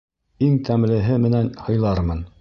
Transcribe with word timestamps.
Иң 0.45 0.55
тәмлеһе 0.69 1.19
менән 1.27 1.55
һыйлармын. 1.67 2.29